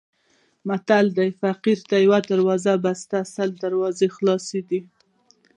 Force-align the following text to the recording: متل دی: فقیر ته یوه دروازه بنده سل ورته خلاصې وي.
متل 0.67 1.05
دی: 1.17 1.29
فقیر 1.41 1.79
ته 1.89 1.95
یوه 2.05 2.19
دروازه 2.31 2.73
بنده 2.83 3.19
سل 3.33 3.49
ورته 3.75 4.05
خلاصې 4.15 4.59
وي. 4.67 4.81